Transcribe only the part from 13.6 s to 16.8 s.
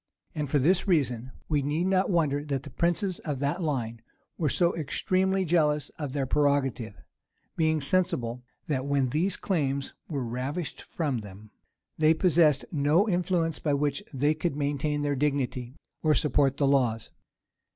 which they could maintain their dignity, or support the